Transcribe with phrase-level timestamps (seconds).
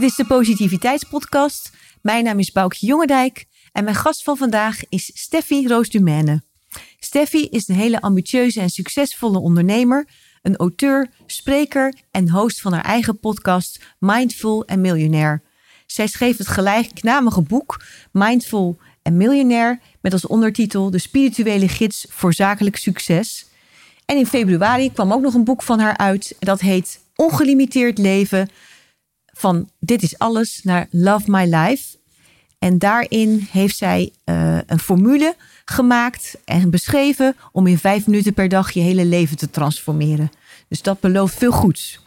[0.00, 1.70] Dit is de Positiviteitspodcast.
[2.02, 6.42] Mijn naam is Boukje Jongendijk en mijn gast van vandaag is Steffi Roos Dumaine.
[6.98, 10.08] Steffi is een hele ambitieuze en succesvolle ondernemer,
[10.42, 15.42] een auteur, spreker en host van haar eigen podcast Mindful en Miljonair.
[15.86, 22.34] Zij schreef het gelijknamige boek Mindful en Miljonair met als ondertitel De spirituele gids voor
[22.34, 23.46] zakelijk succes.
[24.04, 26.36] En in februari kwam ook nog een boek van haar uit.
[26.38, 28.48] Dat heet Ongelimiteerd leven.
[29.40, 31.96] Van dit is alles naar Love My Life.
[32.58, 38.48] En daarin heeft zij uh, een formule gemaakt en beschreven om in vijf minuten per
[38.48, 40.30] dag je hele leven te transformeren.
[40.68, 42.00] Dus dat belooft veel goeds.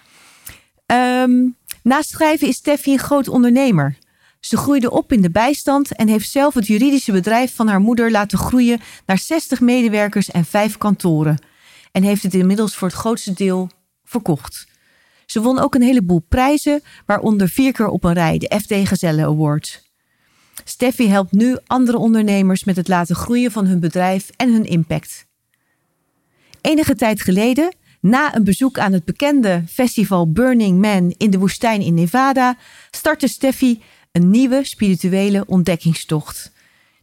[0.85, 3.97] Um, naast schrijven is Steffi een groot ondernemer.
[4.39, 8.11] Ze groeide op in de bijstand en heeft zelf het juridische bedrijf van haar moeder
[8.11, 11.39] laten groeien naar 60 medewerkers en vijf kantoren.
[11.91, 13.69] En heeft het inmiddels voor het grootste deel
[14.03, 14.71] verkocht.
[15.33, 19.25] Ze won ook een heleboel prijzen, waaronder vier keer op een rij de FD Gazelle
[19.25, 19.83] Award.
[20.63, 25.25] Steffi helpt nu andere ondernemers met het laten groeien van hun bedrijf en hun impact.
[26.61, 31.81] Enige tijd geleden, na een bezoek aan het bekende festival Burning Man in de woestijn
[31.81, 32.57] in Nevada,
[32.91, 33.81] startte Steffi
[34.11, 36.51] een nieuwe spirituele ontdekkingstocht.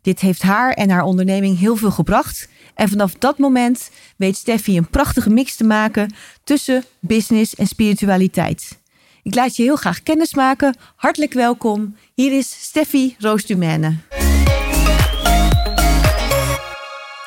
[0.02, 2.48] Dit heeft haar en haar onderneming heel veel gebracht.
[2.74, 8.78] En vanaf dat moment weet Steffi een prachtige mix te maken tussen business en spiritualiteit.
[9.22, 10.76] Ik laat je heel graag kennis maken.
[10.96, 11.96] Hartelijk welkom.
[12.14, 13.96] Hier is Steffi Roos Dumaine.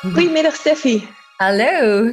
[0.02, 1.08] Goedemiddag Steffi.
[1.38, 2.12] Hallo.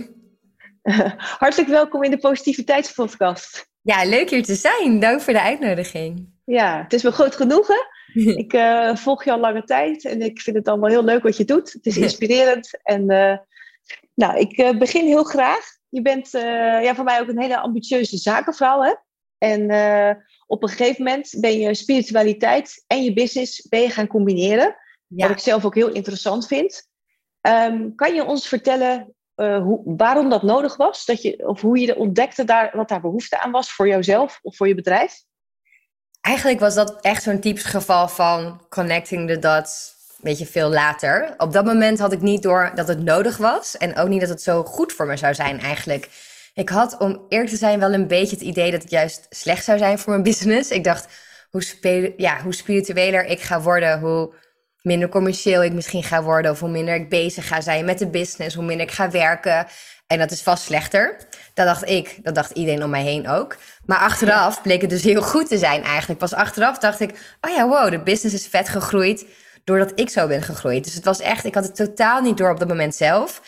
[1.38, 3.69] Hartelijk welkom in de Positiviteitspodcast.
[3.82, 5.00] Ja, leuk hier te zijn.
[5.00, 6.28] Dank voor de uitnodiging.
[6.44, 7.86] Ja, het is me groot genoegen.
[8.44, 11.36] ik uh, volg je al lange tijd en ik vind het allemaal heel leuk wat
[11.36, 11.72] je doet.
[11.72, 12.80] Het is inspirerend.
[12.82, 13.36] En uh,
[14.14, 15.78] nou, ik uh, begin heel graag.
[15.88, 18.82] Je bent ja, voor mij ook een hele ambitieuze zakenvrouw.
[18.82, 18.94] Hè?
[19.38, 19.62] En
[20.46, 24.76] op een gegeven moment ben je spiritualiteit en je business ben je gaan combineren.
[25.06, 25.26] Ja.
[25.26, 26.88] Wat ik zelf ook heel interessant vind.
[27.40, 29.14] Um, kan je ons vertellen
[29.46, 31.04] hoe, waarom dat nodig was?
[31.04, 34.56] Dat je, of hoe je ontdekte daar, wat daar behoefte aan was voor jouzelf of
[34.56, 35.22] voor je bedrijf?
[36.20, 41.34] Eigenlijk was dat echt zo'n typisch geval van connecting the dots, weet je, veel later.
[41.36, 44.28] Op dat moment had ik niet door dat het nodig was en ook niet dat
[44.28, 46.08] het zo goed voor me zou zijn eigenlijk.
[46.54, 49.64] Ik had, om eerlijk te zijn, wel een beetje het idee dat het juist slecht
[49.64, 50.70] zou zijn voor mijn business.
[50.70, 51.06] Ik dacht,
[51.50, 54.34] hoe, ja, hoe spiritueler ik ga worden, hoe
[54.82, 58.10] minder commercieel ik misschien ga worden, of hoe minder ik bezig ga zijn met de
[58.10, 59.66] business, hoe minder ik ga werken.
[60.06, 61.16] En dat is vast slechter.
[61.54, 63.56] Dat dacht ik, dat dacht iedereen om mij heen ook.
[63.84, 66.20] Maar achteraf bleek het dus heel goed te zijn eigenlijk.
[66.20, 69.26] Pas achteraf dacht ik, oh ja, wow, de business is vet gegroeid
[69.64, 70.84] doordat ik zo ben gegroeid.
[70.84, 73.42] Dus het was echt, ik had het totaal niet door op dat moment zelf.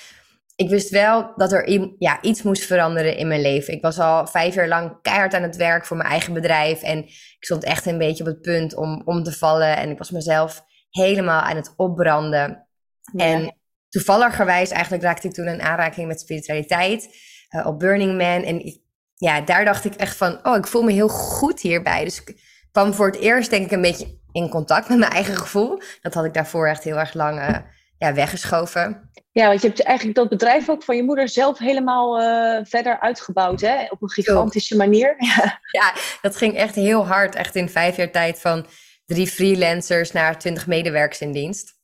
[0.57, 3.75] Ik wist wel dat er ja, iets moest veranderen in mijn leven.
[3.75, 6.83] Ik was al vijf jaar lang keihard aan het werk voor mijn eigen bedrijf.
[6.83, 9.77] En ik stond echt een beetje op het punt om om te vallen.
[9.77, 12.67] En ik was mezelf helemaal aan het opbranden.
[13.13, 13.25] Ja.
[13.25, 13.57] En
[13.89, 17.17] toevalligerwijs eigenlijk raakte ik toen in aanraking met spiritualiteit
[17.51, 18.43] uh, op Burning Man.
[18.43, 18.81] En
[19.15, 22.05] ja, daar dacht ik echt van, oh, ik voel me heel goed hierbij.
[22.05, 22.41] Dus ik
[22.73, 25.83] kwam voor het eerst denk ik een beetje in contact met mijn eigen gevoel.
[26.01, 27.57] Dat had ik daarvoor echt heel erg lang uh,
[27.99, 29.11] ja, weggeschoven.
[29.33, 33.01] Ja, want je hebt eigenlijk dat bedrijf ook van je moeder zelf helemaal uh, verder
[33.01, 33.87] uitgebouwd, hè?
[33.89, 35.15] Op een gigantische manier.
[35.81, 35.93] ja,
[36.23, 37.35] dat ging echt heel hard.
[37.35, 38.67] Echt in vijf jaar tijd van
[39.13, 41.81] drie freelancers naar twintig medewerkers in dienst.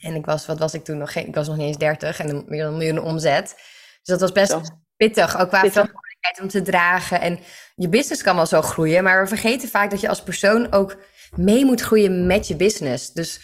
[0.00, 1.12] En ik was, wat was ik toen nog?
[1.12, 3.54] Geen, ik was nog niet eens 30 en meer dan een miljoen omzet.
[4.02, 4.62] Dus dat was best Zo.
[4.96, 7.20] pittig, ook qua verantwoordelijkheid om te dragen.
[7.20, 7.38] En
[7.74, 10.96] je business kan wel zo groeien, maar we vergeten vaak dat je als persoon ook
[11.36, 13.12] mee moet groeien met je business.
[13.12, 13.40] Dus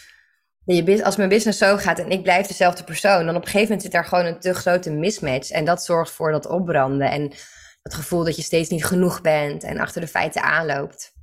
[0.65, 3.61] je, als mijn business zo gaat en ik blijf dezelfde persoon, dan op een gegeven
[3.61, 5.49] moment zit daar gewoon een te grote mismatch.
[5.49, 7.31] En dat zorgt voor dat opbranden en
[7.81, 11.17] het gevoel dat je steeds niet genoeg bent en achter de feiten aanloopt.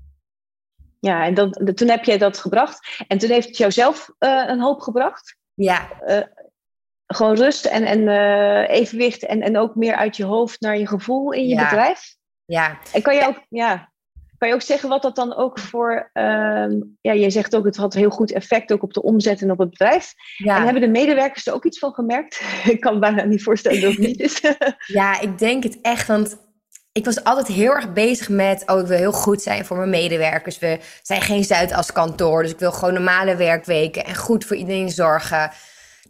[1.06, 3.04] Ja, en dan, toen heb jij dat gebracht.
[3.08, 5.36] En toen heeft het jou zelf uh, een hoop gebracht.
[5.54, 5.88] Ja.
[6.06, 6.18] Uh,
[7.06, 10.86] gewoon rust en, en uh, evenwicht en, en ook meer uit je hoofd naar je
[10.86, 11.68] gevoel in je ja.
[11.68, 12.16] bedrijf.
[12.44, 12.78] Ja.
[12.92, 13.92] En kan je, ook, ja,
[14.38, 16.10] kan je ook zeggen wat dat dan ook voor...
[16.12, 19.50] Um, ja, je zegt ook het had heel goed effect ook op de omzet en
[19.50, 20.12] op het bedrijf.
[20.36, 20.56] Ja.
[20.56, 22.42] En hebben de medewerkers er ook iets van gemerkt?
[22.74, 24.40] ik kan me bijna niet voorstellen dat het niet is.
[24.86, 26.45] ja, ik denk het echt, want
[26.96, 29.90] ik was altijd heel erg bezig met, oh, ik wil heel goed zijn voor mijn
[29.90, 30.58] medewerkers.
[30.58, 35.50] We zijn geen Zuidas-kantoor, dus ik wil gewoon normale werkweken en goed voor iedereen zorgen.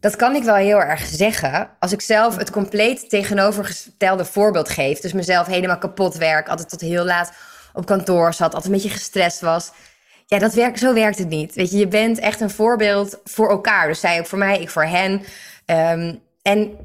[0.00, 1.69] Dat kan ik wel heel erg zeggen.
[1.79, 6.81] Als ik zelf het compleet tegenovergestelde voorbeeld geef, dus mezelf helemaal kapot werk, altijd tot
[6.81, 7.32] heel laat
[7.73, 9.73] op kantoor zat, altijd een beetje gestrest was.
[10.27, 11.55] Ja, dat werkt, zo werkt het niet.
[11.55, 13.89] Weet je, je bent echt een voorbeeld voor elkaar.
[13.89, 15.23] Dus zij ook voor mij, ik voor hen.
[15.67, 16.77] Um, en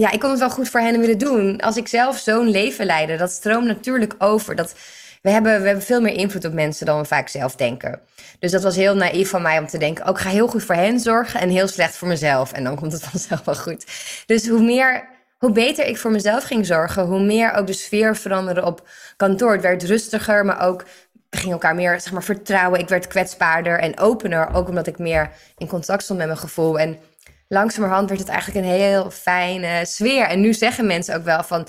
[0.00, 1.60] ja, ik kon het wel goed voor hen willen doen.
[1.60, 4.54] Als ik zelf zo'n leven leidde, dat stroomt natuurlijk over.
[4.54, 4.74] Dat
[5.22, 8.00] we hebben, we hebben veel meer invloed op mensen dan we vaak zelf denken.
[8.38, 10.64] Dus dat was heel naïef van mij om te denken, ook oh, ga heel goed
[10.64, 12.52] voor hen zorgen en heel slecht voor mezelf.
[12.52, 13.86] En dan komt het vanzelf wel goed.
[14.26, 15.08] Dus hoe meer
[15.38, 19.52] hoe beter ik voor mezelf ging zorgen, hoe meer ook de sfeer veranderde op kantoor.
[19.52, 20.84] Het werd rustiger, maar ook
[21.30, 22.80] we gingen elkaar meer zeg maar, vertrouwen.
[22.80, 26.78] Ik werd kwetsbaarder en opener, ook omdat ik meer in contact stond met mijn gevoel.
[26.78, 26.98] En
[27.48, 30.26] langzamerhand werd het eigenlijk een heel fijne sfeer.
[30.26, 31.66] En nu zeggen mensen ook wel van.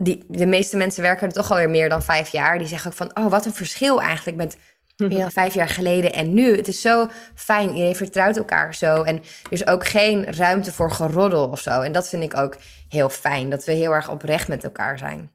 [0.00, 2.58] Die, de meeste mensen werken er toch alweer meer dan vijf jaar.
[2.58, 4.56] Die zeggen ook van, oh, wat een verschil eigenlijk met
[5.08, 6.56] meer dan vijf jaar geleden en nu.
[6.56, 9.02] Het is zo fijn, iedereen vertrouwt elkaar zo.
[9.02, 11.80] En er is ook geen ruimte voor geroddel of zo.
[11.80, 12.56] En dat vind ik ook
[12.88, 15.30] heel fijn, dat we heel erg oprecht met elkaar zijn.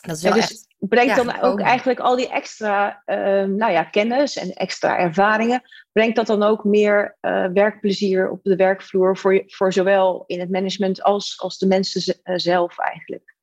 [0.00, 3.84] Dat is wel dus echt, brengt dan ook eigenlijk al die extra ehm, nou ja,
[3.84, 5.62] kennis en extra ervaringen,
[5.92, 10.50] brengt dat dan ook meer uh, werkplezier op de werkvloer voor, voor zowel in het
[10.50, 13.34] management als, als de mensen eh, zelf eigenlijk?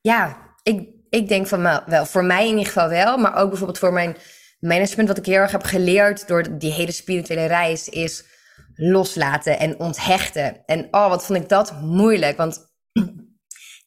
[0.00, 3.78] Ja, ik, ik denk van wel, voor mij in ieder geval wel, maar ook bijvoorbeeld
[3.78, 4.16] voor mijn
[4.60, 8.24] management, wat ik heel erg heb geleerd door die hele spirituele reis, is
[8.74, 10.62] loslaten en onthechten.
[10.66, 12.36] En oh, wat vond ik dat moeilijk.
[12.36, 12.69] Want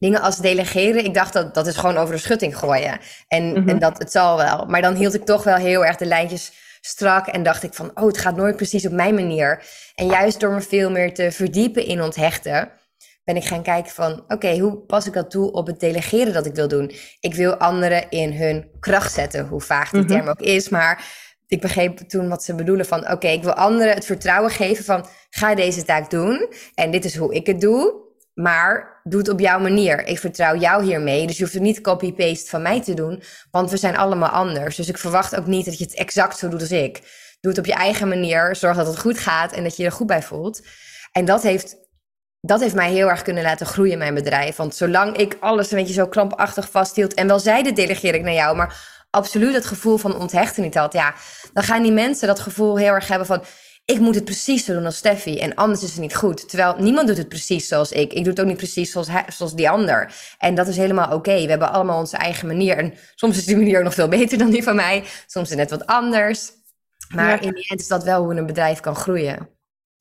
[0.03, 2.99] dingen als delegeren, ik dacht dat dat is gewoon over de schutting gooien.
[3.27, 3.69] En, mhm.
[3.69, 4.65] en dat het zal wel.
[4.65, 6.51] Maar dan hield ik toch wel heel erg de lijntjes
[6.81, 9.63] strak en dacht ik van, oh, het gaat nooit precies op mijn manier.
[9.95, 12.69] En juist door me veel meer te verdiepen in onthechten,
[13.23, 16.45] ben ik gaan kijken van, oké, hoe pas ik dat toe op het delegeren dat
[16.45, 16.91] ik wil doen?
[17.19, 20.09] Ik wil anderen in hun kracht zetten, hoe vaag die mhm.
[20.09, 21.05] term ook is, maar
[21.47, 25.05] ik begreep toen wat ze bedoelen van, oké, ik wil anderen het vertrouwen geven van,
[25.29, 28.01] ga deze taak doen en dit is hoe ik het doe.
[28.33, 30.05] Maar doe het op jouw manier.
[30.05, 31.27] Ik vertrouw jou hiermee.
[31.27, 33.23] Dus je hoeft het niet copy-paste van mij te doen.
[33.51, 34.75] Want we zijn allemaal anders.
[34.75, 36.93] Dus ik verwacht ook niet dat je het exact zo doet als ik.
[37.39, 38.55] Doe het op je eigen manier.
[38.55, 40.61] Zorg dat het goed gaat en dat je je er goed bij voelt.
[41.11, 41.81] En dat heeft
[42.45, 44.55] dat heeft mij heel erg kunnen laten groeien in mijn bedrijf.
[44.55, 48.33] Want zolang ik alles een beetje zo krampachtig vasthield en wel zeiden delegeer ik naar
[48.33, 48.75] jou, maar
[49.09, 51.13] absoluut het gevoel van onthechten niet had, ja,
[51.53, 53.43] dan gaan die mensen dat gevoel heel erg hebben van
[53.85, 56.49] ik moet het precies zo doen als Steffi en anders is het niet goed.
[56.49, 58.13] Terwijl niemand doet het precies zoals ik.
[58.13, 60.13] Ik doe het ook niet precies zoals, hij, zoals die ander.
[60.37, 61.33] En dat is helemaal oké.
[61.33, 62.77] We hebben allemaal onze eigen manier.
[62.77, 65.03] En soms is die manier ook nog veel beter dan die van mij.
[65.27, 66.51] Soms is het net wat anders.
[67.15, 69.49] Maar in die end is dat wel hoe een bedrijf kan groeien.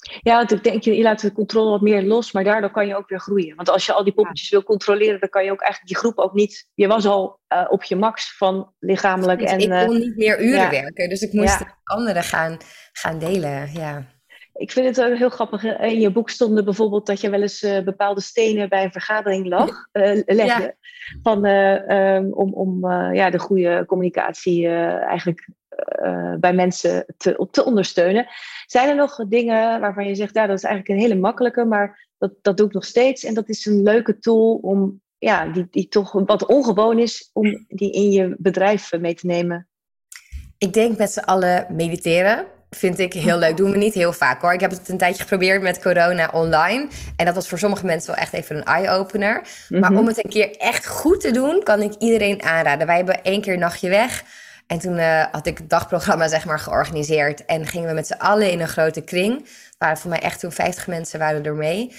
[0.02, 2.96] Ja, want ik denk, je laat de controle wat meer los, maar daardoor kan je
[2.96, 3.56] ook weer groeien.
[3.56, 6.19] Want als je al die poppetjes wil controleren, dan kan je ook eigenlijk die groep
[6.19, 6.69] ook niet.
[6.75, 9.40] Je was al uh, op je max van lichamelijk.
[9.40, 11.78] Dus en, ik kon niet meer uren werken, dus ik moest ja.
[11.84, 12.56] anderen gaan,
[12.93, 13.72] gaan delen.
[13.72, 14.06] Ja.
[14.52, 15.64] Ik vind het ook heel grappig.
[15.64, 19.46] In je boek stonden bijvoorbeeld dat je wel eens uh, bepaalde stenen bij een vergadering
[19.46, 20.76] lag, uh, legde.
[21.22, 25.48] Van, um, om om ja, de goede communicatie eigenlijk
[26.02, 28.26] uh, bij mensen te, op te ondersteunen.
[28.67, 32.08] Zijn er nog dingen waarvan je zegt, ja, dat is eigenlijk een hele makkelijke, maar
[32.19, 33.25] dat, dat doe ik nog steeds.
[33.25, 37.64] En dat is een leuke tool om, ja, die, die toch wat ongewoon is, om
[37.69, 39.67] die in je bedrijf mee te nemen?
[40.58, 42.46] Ik denk met z'n allen mediteren.
[42.70, 43.56] Vind ik heel leuk.
[43.56, 44.52] Doen we niet heel vaak hoor.
[44.52, 46.89] Ik heb het een tijdje geprobeerd met corona online.
[47.17, 49.46] En dat was voor sommige mensen wel echt even een eye-opener.
[49.69, 50.01] Maar mhm.
[50.01, 52.86] om het een keer echt goed te doen, kan ik iedereen aanraden.
[52.86, 54.24] Wij hebben één keer een nachtje weg
[54.66, 57.44] en toen uh, had ik het dagprogramma zeg maar georganiseerd.
[57.44, 59.48] En gingen we met z'n allen in een grote kring.
[59.78, 61.96] Waren voor mij echt toen 50 mensen waren er mee.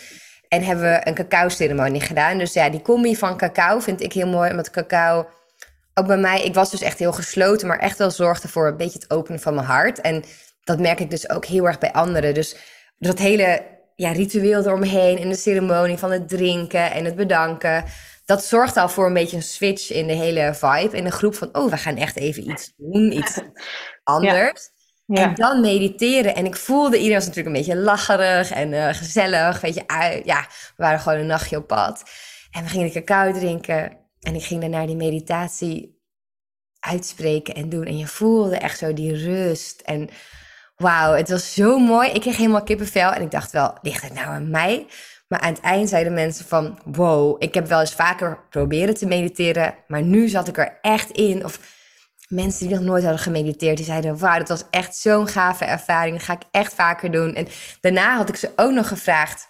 [0.48, 2.38] En hebben we een cacao-ceremonie gedaan.
[2.38, 4.52] Dus ja, die combi van cacao vind ik heel mooi.
[4.52, 5.28] Omdat cacao
[5.94, 6.44] ook bij mij...
[6.44, 9.40] Ik was dus echt heel gesloten, maar echt wel zorgde voor een beetje het openen
[9.40, 10.02] van mijn hart.
[10.02, 10.24] En
[10.64, 12.34] dat merk ik dus ook heel erg bij anderen.
[12.34, 12.56] Dus
[12.98, 13.64] dat hele
[13.96, 17.84] ja, ritueel eromheen en de ceremonie van het drinken en het bedanken
[18.26, 20.98] dat zorgt al voor een beetje een switch in de hele vibe.
[20.98, 23.40] In de groep van, oh, we gaan echt even iets doen, iets
[24.04, 24.72] anders.
[25.06, 25.24] Ja.
[25.24, 26.36] En dan mediteren.
[26.36, 29.62] En ik voelde, iedereen was natuurlijk een beetje lacherig en uh, gezellig.
[29.62, 29.84] Weet je,
[30.24, 32.04] ja, we waren gewoon een nachtje op pad.
[32.52, 33.98] En we gingen cacao drinken.
[34.20, 36.02] En ik ging daarna die meditatie
[36.80, 37.86] uitspreken en doen.
[37.86, 39.82] En je voelde echt zo die rust.
[39.82, 40.10] En
[40.76, 42.10] wauw, het was zo mooi.
[42.10, 43.12] Ik kreeg helemaal kippenvel.
[43.12, 44.86] En ik dacht wel, ligt het nou aan mij?
[45.34, 49.06] Maar aan het eind zeiden mensen van, wow, ik heb wel eens vaker proberen te
[49.06, 51.46] mediteren, maar nu zat ik er echt in.
[51.46, 51.60] Of
[52.28, 56.16] mensen die nog nooit hadden gemediteerd, die zeiden, wauw, dat was echt zo'n gave ervaring,
[56.16, 57.36] dat ga ik echt vaker doen.
[57.36, 57.48] En
[57.82, 59.48] daarna had ik ze ook nog gevraagd,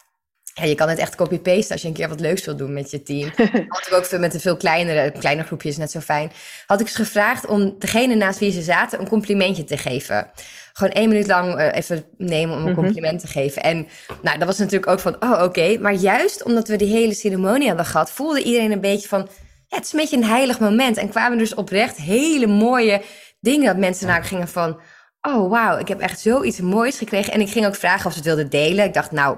[0.53, 2.91] ja, je kan het echt copy-pasten als je een keer wat leuks wil doen met
[2.91, 3.31] je team.
[3.67, 6.31] had ik ook veel, met de veel kleinere, kleiner groepjes, net zo fijn.
[6.65, 10.31] Had ik ze gevraagd om degene naast wie ze zaten een complimentje te geven
[10.73, 12.83] gewoon één minuut lang uh, even nemen om een mhm.
[12.83, 13.63] compliment te geven.
[13.63, 13.87] En
[14.21, 15.77] nou, dat was natuurlijk ook van, oh oké.
[15.79, 19.29] Maar juist omdat we die hele ceremonie hadden gehad, voelde iedereen een beetje van,
[19.67, 20.97] ja, het is een beetje een heilig moment.
[20.97, 23.01] En kwamen dus oprecht hele mooie
[23.39, 24.79] dingen dat mensen naar gingen van,
[25.27, 27.33] oh wauw, ik heb echt zoiets moois gekregen.
[27.33, 28.85] En ik ging ook vragen of ze het wilden delen.
[28.85, 29.37] Ik dacht, nou,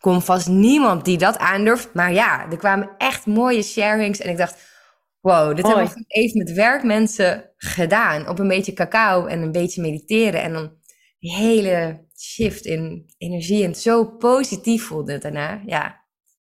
[0.00, 1.94] kom vast niemand die dat aandurft.
[1.94, 4.20] Maar ja, er kwamen echt mooie sharings.
[4.20, 4.74] En ik dacht,
[5.20, 8.28] wow, dit hebben we even met werkmensen gedaan.
[8.28, 10.42] Op een beetje cacao en een beetje mediteren.
[10.42, 10.74] En dan
[11.18, 13.64] die hele shift in energie.
[13.64, 15.62] En zo positief voelde het daarna.
[15.66, 16.04] Ja.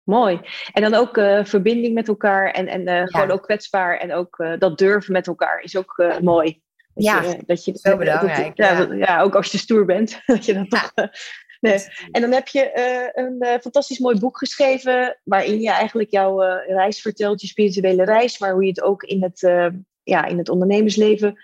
[0.03, 0.41] Mooi.
[0.73, 3.97] En dan ook uh, verbinding met elkaar en, en uh, gewoon ook kwetsbaar.
[3.97, 6.63] En ook uh, dat durven met elkaar is ook mooi.
[6.95, 8.57] Ja, je, dat je, zo belangrijk.
[8.57, 8.95] Dat, ja.
[8.95, 9.21] ja.
[9.21, 10.21] ook als je stoer bent.
[10.27, 10.93] dat je dat toch,
[11.61, 11.79] nee.
[12.11, 12.71] En dan heb je
[13.15, 15.19] een fantastisch mooi boek geschreven.
[15.25, 18.39] Waarin je eigenlijk jouw reis vertelt, je spirituele reis.
[18.39, 19.41] Maar hoe je het ook in het,
[20.03, 21.39] ja, in het ondernemersleven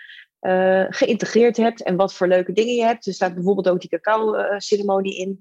[0.88, 3.07] geïntegreerd hebt en wat voor leuke dingen je hebt.
[3.07, 5.38] Er staat bijvoorbeeld ook die cacao-ceremonie in.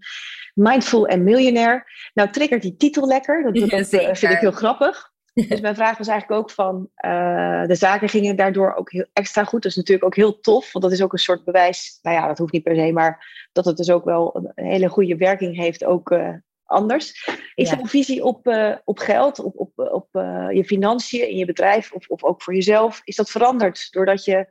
[0.54, 1.84] Mindful en Millionaire.
[2.14, 3.44] Nou, triggert die titel lekker.
[3.44, 5.16] Dat, dat ja, vind ik heel grappig.
[5.46, 9.44] Dus mijn vraag was eigenlijk ook van, uh, de zaken gingen daardoor ook heel extra
[9.44, 9.62] goed.
[9.62, 12.00] Dat is natuurlijk ook heel tof, want dat is ook een soort bewijs.
[12.02, 14.90] Nou ja, dat hoeft niet per se, maar dat het dus ook wel een hele
[14.90, 17.30] goede werking heeft, ook uh, anders.
[17.56, 17.76] Is ja.
[17.76, 20.08] er een visie op, uh, op geld, op, op, op
[20.52, 23.02] je financiën in je bedrijf of, of ook voor jezelf?
[23.04, 24.48] Is dat veranderd doordat je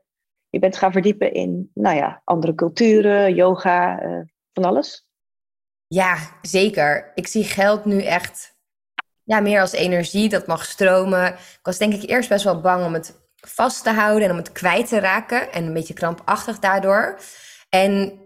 [0.48, 4.00] je bent gaan verdiepen in, nou ja, andere culturen, yoga,
[4.52, 5.06] van alles?
[5.86, 7.12] Ja, zeker.
[7.14, 8.55] Ik zie geld nu echt
[9.26, 11.26] ja, meer als energie dat mag stromen.
[11.35, 14.37] Ik was denk ik eerst best wel bang om het vast te houden en om
[14.37, 15.52] het kwijt te raken.
[15.52, 17.18] En een beetje krampachtig daardoor.
[17.68, 18.21] En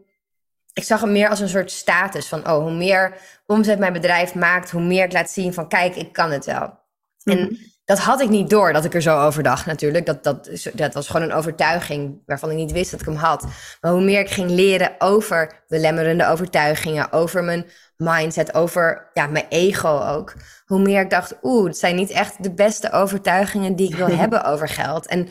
[0.73, 3.17] ik zag hem meer als een soort status van, oh, hoe meer
[3.47, 6.79] omzet mijn bedrijf maakt, hoe meer ik laat zien van, kijk, ik kan het wel.
[7.25, 10.07] En mhm dat had ik niet door dat ik er zo over dacht natuurlijk.
[10.07, 13.47] Dat, dat, dat was gewoon een overtuiging waarvan ik niet wist dat ik hem had.
[13.81, 17.67] Maar hoe meer ik ging leren over belemmerende overtuigingen, over mijn
[17.97, 20.35] mindset, over ja, mijn ego ook.
[20.65, 24.17] Hoe meer ik dacht, oeh, het zijn niet echt de beste overtuigingen die ik wil
[24.23, 25.07] hebben over geld.
[25.07, 25.29] En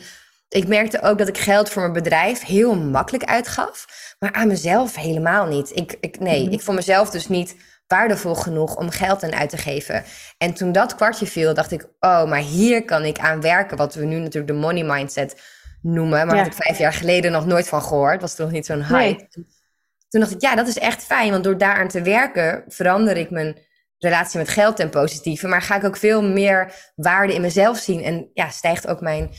[0.48, 3.86] ik merkte ook dat ik geld voor mijn bedrijf heel makkelijk uitgaf,
[4.18, 5.76] maar aan mezelf helemaal niet.
[5.76, 6.52] Ik, ik, nee, mhm.
[6.52, 7.56] ik vond mezelf dus niet
[7.90, 10.04] waardevol genoeg om geld aan uit te geven.
[10.38, 13.76] En toen dat kwartje viel, dacht ik, oh, maar hier kan ik aan werken.
[13.76, 15.42] Wat we nu natuurlijk de money mindset
[15.82, 16.26] noemen.
[16.26, 16.42] Maar ja.
[16.42, 18.20] had ik vijf jaar geleden nog nooit van gehoord.
[18.20, 19.28] Was toen nog niet zo'n hype.
[20.08, 21.30] Toen dacht ik, ja, dat is echt fijn.
[21.30, 23.58] Want door daaraan te werken, verander ik mijn
[23.98, 25.48] relatie met geld ten positieve.
[25.48, 28.02] Maar ga ik ook veel meer waarde in mezelf zien.
[28.02, 29.30] En ja, stijgt ook mijn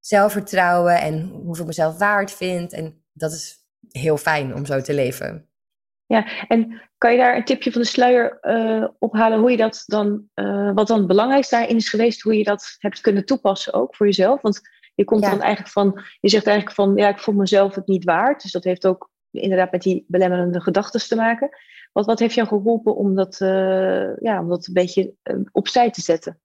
[0.00, 2.72] zelfvertrouwen en hoeveel ik mezelf waard vind.
[2.72, 5.48] En dat is heel fijn om zo te leven.
[6.06, 9.82] Ja, en kan je daar een tipje van de sluier uh, ophalen hoe je dat
[9.86, 13.72] dan, uh, wat dan het belangrijkste daarin is geweest, hoe je dat hebt kunnen toepassen
[13.72, 14.40] ook voor jezelf?
[14.42, 14.60] Want
[14.94, 18.04] je komt dan eigenlijk van, je zegt eigenlijk van, ja, ik voel mezelf het niet
[18.04, 18.42] waard.
[18.42, 21.48] Dus dat heeft ook inderdaad met die belemmerende gedachten te maken.
[21.92, 25.14] Wat, wat heeft jou geholpen om dat, uh, ja, om dat een beetje
[25.52, 26.40] opzij te zetten?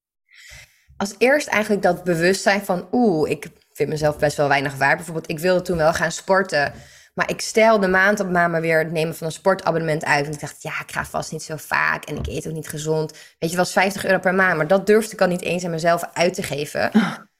[0.98, 4.96] Als eerst eigenlijk dat bewustzijn van, oeh, ik vind mezelf best wel weinig waard.
[4.96, 6.74] Bijvoorbeeld, ik wilde toen wel gaan sporten.
[7.20, 10.24] Maar ik stel de maand op maand maar weer het nemen van een sportabonnement uit.
[10.24, 12.68] Want ik dacht, ja, ik ga vast niet zo vaak en ik eet ook niet
[12.68, 13.14] gezond.
[13.40, 14.58] Weet je, was 50 euro per maand.
[14.58, 16.92] Maar dat durfde ik al niet eens aan mezelf uit te geven.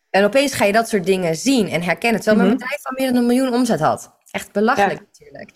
[0.10, 2.22] En opeens ga je dat soort dingen zien en herkennen.
[2.22, 2.60] Terwijl mijn mhm.
[2.60, 4.18] bedrijf al meer dan een miljoen omzet had.
[4.32, 5.52] Echt belachelijk natuurlijk.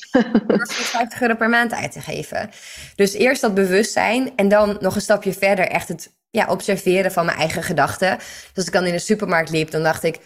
[0.47, 2.49] Dat is 50 euro per maand uit te geven.
[2.95, 7.25] Dus eerst dat bewustzijn en dan nog een stapje verder echt het ja, observeren van
[7.25, 8.17] mijn eigen gedachten.
[8.17, 10.19] Dus als ik dan in de supermarkt liep, dan dacht ik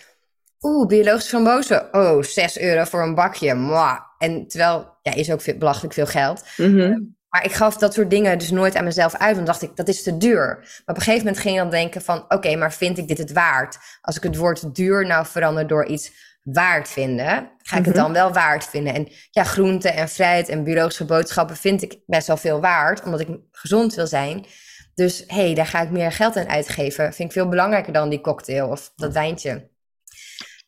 [0.61, 1.93] Oeh, biologisch frambozen.
[1.93, 3.53] Oh, 6 euro voor een bakje.
[3.53, 3.99] Mwah.
[4.17, 6.43] En terwijl, ja, is ook veel, belachelijk veel geld.
[6.57, 6.79] Mhm.
[6.79, 6.99] Ehm,
[7.29, 9.35] maar ik gaf dat soort dingen dus nooit aan mezelf uit.
[9.35, 10.57] Want dacht ik, dat is te duur.
[10.57, 12.25] Maar op een gegeven moment ging ik dan denken van...
[12.27, 13.77] Oké, maar vind ik dit het waard?
[14.01, 16.11] Als ik het woord duur nou verander door iets
[16.43, 17.51] waard vinden...
[17.57, 18.03] Ga ik het mhm.
[18.03, 18.93] dan wel waard vinden?
[18.93, 23.03] En ja, groente en fruit en biologische boodschappen vind ik best wel veel waard.
[23.03, 24.45] Omdat ik gezond wil zijn.
[24.93, 27.13] Dus hé, hey, daar ga ik meer geld aan uitgeven.
[27.13, 29.69] Vind ik veel belangrijker dan die cocktail of dat wijntje.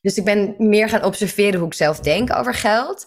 [0.01, 3.05] Dus ik ben meer gaan observeren hoe ik zelf denk over geld.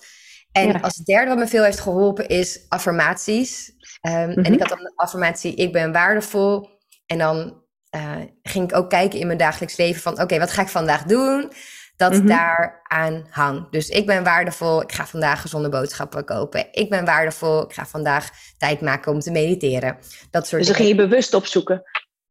[0.52, 3.72] En als derde wat me veel heeft geholpen is affirmaties.
[4.00, 4.58] Ehm, en ik mhm.
[4.58, 6.68] had dan de affirmatie, ik ben waardevol.
[7.06, 7.62] En dan
[7.96, 11.02] uh, ging ik ook kijken in mijn dagelijks leven van, oké, wat ga ik vandaag
[11.02, 11.52] doen?
[11.96, 13.72] Dat mm daar aan hangt.
[13.72, 16.68] Dus ik ben waardevol, ik ga vandaag gezonde boodschappen kopen.
[16.72, 19.98] Ik ben waardevol, ik ga vandaag tijd maken om te mediteren.
[20.30, 21.82] Dat soort dus dan ging je bewust opzoeken.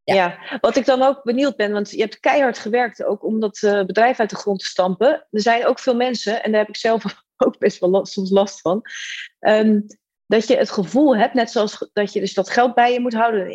[0.04, 0.38] Ja.
[0.62, 3.84] wat ik dan ook benieuwd ben, want je hebt keihard gewerkt ook om dat uh,
[3.84, 5.28] bedrijf uit de grond te stampen.
[5.32, 7.04] Er zijn ook veel mensen, en daar heb ik zelf
[7.46, 8.82] ook best wel soms last van,
[9.40, 9.80] ehm,
[10.26, 13.14] dat je het gevoel hebt, net zoals dat je dus dat geld bij je moet
[13.14, 13.48] houden,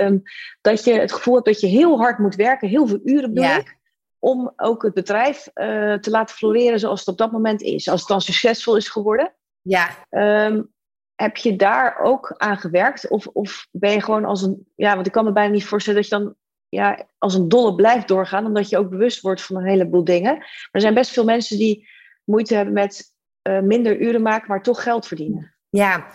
[0.00, 0.22] um,
[0.60, 3.54] dat je het gevoel hebt dat je heel hard moet werken, heel veel uren bedoel
[3.56, 3.76] ik,
[4.18, 7.88] om ook het bedrijf uh, te laten floreren zoals het op dat moment is.
[7.88, 9.34] Als het dan succesvol is geworden.
[9.60, 10.06] Ja.
[10.10, 10.74] Um,
[11.16, 13.08] heb je daar ook aan gewerkt?
[13.08, 14.66] Of, of ben je gewoon als een.
[14.74, 16.34] Ja, want ik kan me bijna niet voorstellen dat je dan
[16.68, 20.34] ja, als een dolle blijft doorgaan, omdat je ook bewust wordt van een heleboel dingen.
[20.36, 21.88] Maar er zijn best veel mensen die
[22.24, 23.12] moeite hebben met
[23.48, 25.54] uh, minder uren maken, maar toch geld verdienen.
[25.68, 26.06] Ja,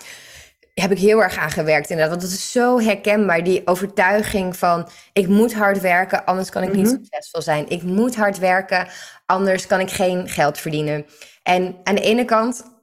[0.73, 2.09] heb ik heel erg aan gewerkt inderdaad.
[2.09, 4.87] Want dat is zo herkenbaar, die overtuiging van...
[5.13, 6.95] ik moet hard werken, anders kan ik niet Mhm.
[6.95, 7.69] succesvol zijn.
[7.69, 8.87] Ik moet hard werken,
[9.25, 11.05] anders kan ik geen geld verdienen.
[11.43, 12.80] En aan de ene kant,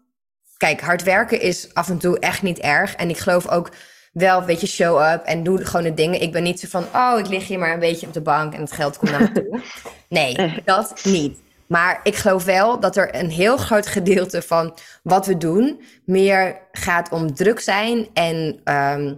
[0.59, 2.95] kijk, hard werken is af en toe echt niet erg.
[2.95, 3.71] En ik geloof ook
[4.13, 6.23] wel, weet je, show up en doe gewoon de dingen.
[6.23, 8.55] Ik ben niet zo van, oh, ik lig hier maar een beetje op de bank
[8.55, 9.61] en het geld komt naar me toe.
[10.09, 11.39] Nee, dat niet.
[11.67, 16.61] Maar ik geloof wel dat er een heel groot gedeelte van wat we doen meer
[16.73, 19.15] gaat om druk zijn en ehm,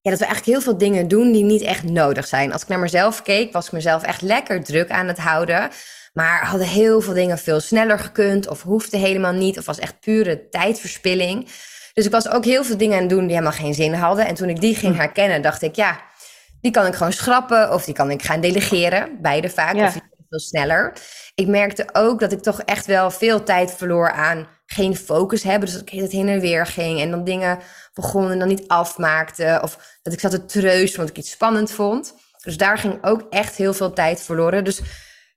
[0.00, 2.52] ja, dat we eigenlijk heel veel dingen doen die niet echt nodig zijn.
[2.52, 5.70] Als ik naar mezelf keek, was ik mezelf echt lekker druk aan het houden.
[6.14, 10.00] Maar hadden heel veel dingen veel sneller gekund of hoefde helemaal niet of was echt
[10.00, 11.48] pure tijdverspilling.
[11.92, 14.26] Dus ik was ook heel veel dingen aan het doen die helemaal geen zin hadden.
[14.26, 16.00] En toen ik die ging herkennen, dacht ik, ja,
[16.60, 19.18] die kan ik gewoon schrappen of die kan ik gaan delegeren.
[19.22, 19.86] Beide vaak, Ja.
[19.86, 19.92] of
[20.28, 20.92] veel sneller.
[21.34, 25.68] Ik merkte ook dat ik toch echt wel veel tijd verloor aan geen focus hebben.
[25.68, 27.58] Dus dat ik het heen en weer ging en dan dingen
[27.94, 29.58] begon en dan niet afmaakte.
[29.62, 32.14] Of dat ik zat te treuzen omdat ik iets spannend vond.
[32.44, 34.64] Dus daar ging ook echt heel veel tijd verloren.
[34.64, 34.80] Dus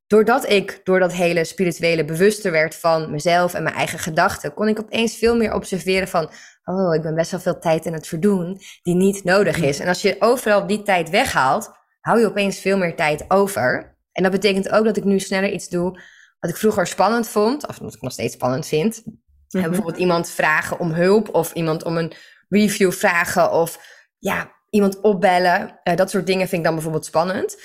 [0.08, 4.68] doordat ik door dat hele spirituele bewuster werd van mezelf en mijn eigen gedachten, kon
[4.68, 6.30] ik opeens veel meer observeren van,
[6.64, 9.80] oh, ik ben best wel veel tijd aan het verdoen die niet nodig is.
[9.80, 13.98] En als je overal die tijd weghaalt, hou je opeens veel meer tijd over.
[14.12, 16.00] En dat betekent ook dat ik nu sneller iets doe
[16.40, 19.04] wat ik vroeger spannend vond, of wat ik nog steeds spannend vind.
[19.50, 22.14] En bijvoorbeeld iemand vragen om hulp of iemand om een
[22.50, 23.80] review vragen of
[24.18, 25.80] ja, iemand opbellen.
[25.84, 27.58] Eh, dat soort dingen vind ik dan bijvoorbeeld spannend.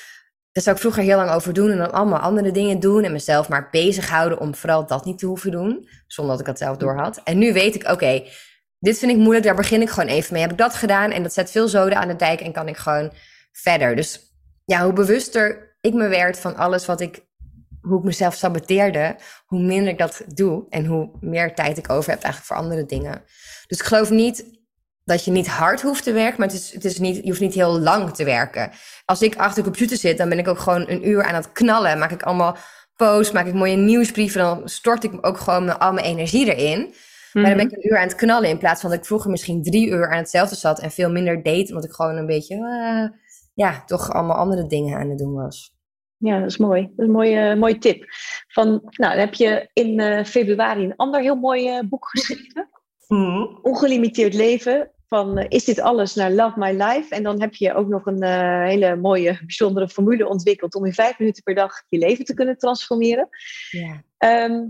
[0.52, 3.12] Daar zou ik vroeger heel lang over doen en dan allemaal andere dingen doen en
[3.12, 6.76] mezelf maar bezighouden om vooral dat niet te hoeven doen, zonder dat ik dat zelf
[6.76, 7.20] door had.
[7.24, 8.22] En nu weet ik, oké,
[8.78, 10.42] dit vind ik moeilijk, daar begin ik gewoon even mee.
[10.42, 12.76] Heb ik dat gedaan en dat zet veel zoden aan de dijk en kan ik
[12.76, 13.12] gewoon
[13.52, 13.96] verder.
[13.96, 14.20] Dus
[14.64, 17.26] ja, hoe bewuster ik me werd van alles wat ik,
[17.80, 22.10] hoe ik mezelf saboteerde, hoe minder ik dat doe en hoe meer tijd ik over
[22.10, 23.22] heb eigenlijk voor andere dingen.
[23.66, 24.44] Dus ik geloof niet
[25.04, 27.40] dat je niet hard hoeft te werken, maar het is, het is niet, je hoeft
[27.40, 28.70] niet heel lang te werken.
[29.04, 31.52] Als ik achter de computer zit, dan ben ik ook gewoon een uur aan het
[31.52, 31.98] knallen.
[31.98, 32.56] Maak ik allemaal
[32.96, 36.94] posts, maak ik mooie nieuwsbrieven, dan stort ik ook gewoon al mijn energie erin.
[37.32, 39.30] Maar dan ben ik een uur aan het knallen in plaats van dat ik vroeger
[39.30, 42.54] misschien drie uur aan hetzelfde zat en veel minder deed, omdat ik gewoon een beetje,
[42.54, 43.18] eh,
[43.54, 45.74] ja, toch allemaal andere dingen aan het doen was.
[46.16, 46.82] Ja, dat is mooi.
[46.82, 48.04] Dat is een mooie, mooie tip.
[48.48, 52.68] Van, nou, dan heb je in eh, februari een ander heel mooi eh, boek geschreven.
[53.62, 54.90] Ongelimiteerd leven.
[55.06, 57.14] Van eh, is dit alles naar Love My Life?
[57.14, 60.92] En dan heb je ook nog een eh, hele mooie, bijzondere formule ontwikkeld om in
[60.92, 63.28] vijf minuten per dag je leven te kunnen transformeren.
[64.18, 64.66] Ehm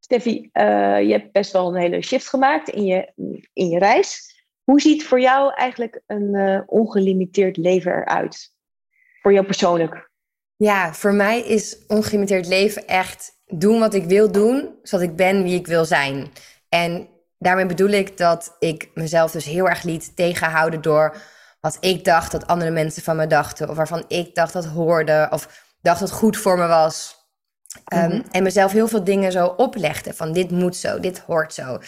[0.00, 3.12] Steffi, eh, je hebt best wel een hele shift gemaakt in je,
[3.52, 4.36] in je reis.
[4.62, 8.54] Hoe ziet voor jou eigenlijk een ongelimiteerd leven eruit?
[9.22, 10.10] Voor jou persoonlijk?
[10.56, 15.42] Ja, voor mij is ongelimiteerd leven echt doen wat ik wil doen, zodat ik ben
[15.42, 16.30] wie ik wil zijn.
[16.68, 21.16] En daarmee bedoel ik dat ik mezelf dus heel erg liet tegenhouden door
[21.60, 25.28] wat ik dacht dat andere mensen van me dachten, of waarvan ik dacht dat hoorde,
[25.30, 27.16] of dacht dat goed voor me was.
[27.94, 28.22] Um, Mhm.
[28.30, 31.78] En mezelf heel veel dingen zo oplegde van dit moet zo, dit hoort zo,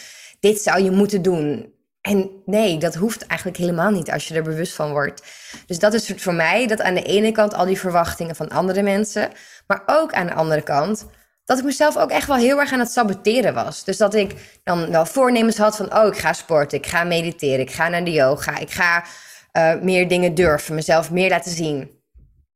[0.41, 1.75] dit zou je moeten doen.
[2.01, 5.23] En nee, dat hoeft eigenlijk helemaal niet als je er bewust van wordt.
[5.67, 8.83] Dus dat is voor mij, dat aan de ene kant al die verwachtingen van andere
[8.83, 9.31] mensen,
[9.67, 11.07] maar ook aan de andere kant
[11.51, 13.85] dat ik mezelf ook echt wel heel erg aan het saboteren was.
[13.85, 14.35] Dus dat ik
[14.65, 18.05] dan wel voornemens had van, oh, ik ga sporten, ik ga mediteren, ik ga naar
[18.05, 19.05] de yoga, ik ga
[19.53, 21.91] uh, meer dingen durven, mezelf meer laten zien.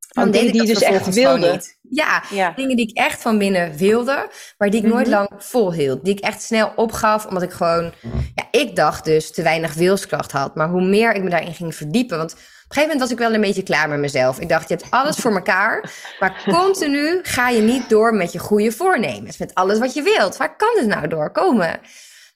[0.08, 1.62] Dan deed ik die dus echt wilde.
[1.90, 5.26] Ja, ja, dingen die ik echt van binnen wilde, maar die ik nooit mm -hmm.
[5.30, 6.04] lang volhield.
[6.04, 7.92] Die ik echt snel opgaf, omdat ik gewoon...
[8.34, 10.54] Ja, ik dacht dus te weinig wilskracht had.
[10.54, 12.16] Maar hoe meer ik me daarin ging verdiepen...
[12.16, 12.36] Want
[12.76, 14.40] een gegeven moment was ik wel een beetje klaar met mezelf.
[14.40, 15.92] Ik dacht, je hebt alles voor elkaar.
[16.20, 19.38] Maar continu ga je niet door met je goede voornemens.
[19.38, 20.36] Met alles wat je wilt.
[20.36, 21.80] Waar kan het nou doorkomen?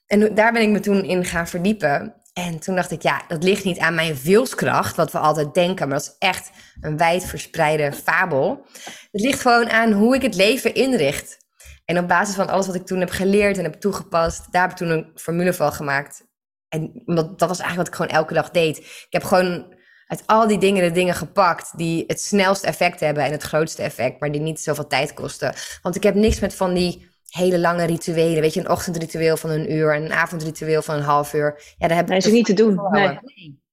[0.07, 2.15] En daar ben ik me toen in gaan verdiepen.
[2.33, 5.89] En toen dacht ik, ja, dat ligt niet aan mijn wilskracht, wat we altijd denken,
[5.89, 8.67] maar dat is echt een wijd verspreide fabel.
[9.11, 11.37] Het ligt gewoon aan hoe ik het leven inricht.
[11.85, 14.71] En op basis van alles wat ik toen heb geleerd en heb toegepast, daar heb
[14.71, 16.27] ik toen een formule van gemaakt.
[16.69, 18.79] En dat, dat was eigenlijk wat ik gewoon elke dag deed.
[18.79, 19.77] Ik heb gewoon
[20.09, 23.83] uit al die dingen de dingen gepakt die het snelste effect hebben en het grootste
[23.83, 25.55] effect, maar die niet zoveel tijd kosten.
[25.83, 28.41] Want ik heb niks met van die hele lange rituelen.
[28.41, 31.75] Weet je, een ochtendritueel van een uur en een avondritueel van een half uur.
[31.79, 32.81] Ja, daar heb nee, ze niet te doen.
[32.91, 33.19] Nee.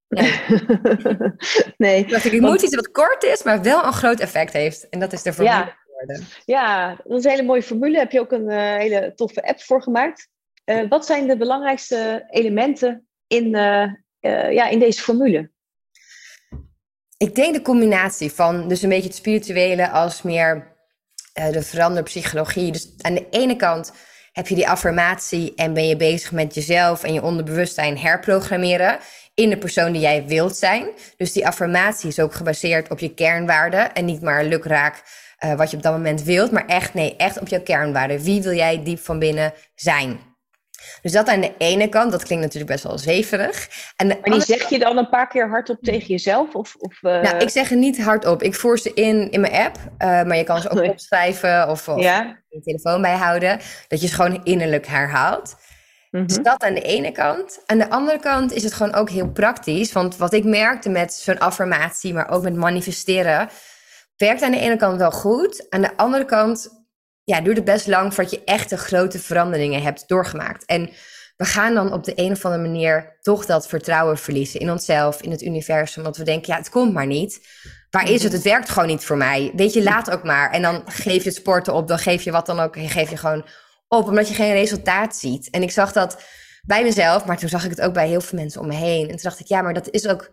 [0.07, 0.33] Nee.
[1.77, 1.99] nee.
[2.03, 2.53] Ik dacht, ik Want...
[2.53, 4.89] moet iets wat kort is, maar wel een groot effect heeft.
[4.89, 5.77] En dat is de formule ja.
[5.85, 6.27] geworden.
[6.45, 7.97] Ja, dat is een hele mooie formule.
[7.97, 10.29] Heb je ook een uh, hele toffe app voor gemaakt.
[10.65, 13.91] Uh, wat zijn de belangrijkste elementen in, uh,
[14.51, 15.53] ja, in deze formule?
[17.17, 20.75] Ik denk de combinatie van dus een beetje het spirituele als meer
[21.39, 22.71] uh, de veranderpsychologie.
[22.71, 23.91] Dus aan de ene kant
[24.31, 28.99] heb je die affirmatie en ben je bezig met jezelf en je onderbewustzijn herprogrammeren
[29.33, 30.87] in de persoon die jij wilt zijn.
[31.17, 35.03] Dus die affirmatie is ook gebaseerd op je kernwaarden en niet maar lukraak
[35.45, 38.21] uh, wat je op dat moment wilt, maar echt nee, echt op jouw kernwaarden.
[38.21, 40.34] Wie wil jij diep van binnen zijn?
[41.01, 43.69] Dus dat aan de ene kant, dat klinkt natuurlijk best wel zweverig.
[43.95, 46.55] En maar die zeg je dan een paar keer hardop tegen jezelf?
[46.55, 47.21] Of, of uh...
[47.21, 48.43] Nou, ik zeg het niet hardop.
[48.43, 51.87] Ik voer ze in in mijn app, uh, maar je kan ze ook opschrijven of,
[51.87, 52.37] of ja.
[52.49, 53.59] je telefoon bijhouden.
[53.87, 55.55] Dat je ze gewoon innerlijk herhaalt.
[56.11, 57.63] Mm Dus dat aan de ene kant.
[57.65, 59.91] Aan de andere kant is het gewoon ook heel praktisch.
[59.91, 63.49] Want wat ik merkte met zo'n affirmatie, maar ook met manifesteren,
[64.17, 65.65] werkt aan de ene kant wel goed.
[65.69, 66.74] Aan de andere kant
[67.25, 70.65] ja, duurt het best lang voordat je echte grote veranderingen hebt doorgemaakt.
[70.65, 70.89] En
[71.37, 75.21] we gaan dan op de een of andere manier toch dat vertrouwen verliezen in onszelf,
[75.21, 76.03] in het universum.
[76.03, 77.47] Want we denken, ja, het komt maar niet.
[77.89, 78.31] Waar is het?
[78.31, 79.51] Het werkt gewoon niet voor mij.
[79.55, 80.51] Weet je, laat ook maar.
[80.51, 82.75] En dan geef je het sporten op, dan geef je wat dan ook.
[82.75, 83.45] Je geef je gewoon
[83.87, 85.49] op, omdat je geen resultaat ziet.
[85.49, 86.23] En ik zag dat
[86.65, 89.01] bij mezelf, maar toen zag ik het ook bij heel veel mensen om me heen.
[89.01, 90.31] En toen dacht ik, ja, maar dat is ook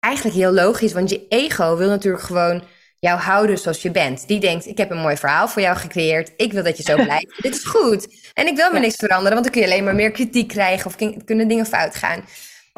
[0.00, 0.92] eigenlijk heel logisch.
[0.92, 2.62] Want je ego wil natuurlijk gewoon
[3.04, 4.28] jou houden zoals je bent.
[4.28, 6.32] Die denkt, ik heb een mooi verhaal voor jou gecreëerd.
[6.36, 7.42] Ik wil dat je zo blijft.
[7.42, 8.30] Dit is goed.
[8.32, 10.86] En ik wil me niks veranderen, want dan kun je alleen maar meer kritiek krijgen
[10.86, 12.24] of kunnen dingen fout gaan.